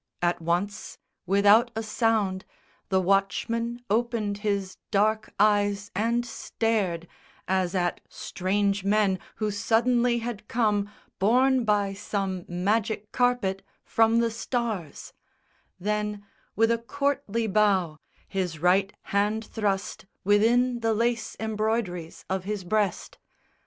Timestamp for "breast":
22.63-23.19